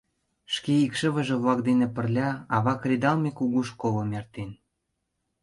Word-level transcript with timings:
Шке 0.53 0.73
икшывыже-влак 0.85 1.59
дене 1.67 1.87
пырля 1.95 2.29
ава 2.55 2.73
кредалме 2.81 3.31
кугу 3.37 3.59
школым 3.69 4.09
эртен. 4.19 4.51